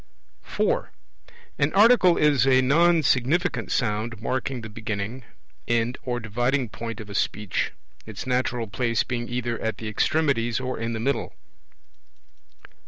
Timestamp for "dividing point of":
6.19-7.07